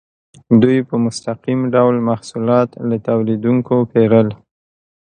دوی 0.61 0.77
په 0.89 0.95
مستقیم 1.05 1.59
ډول 1.73 1.95
محصولات 2.09 2.69
له 2.89 2.97
تولیدونکو 3.07 3.75
پیرل. 3.91 4.27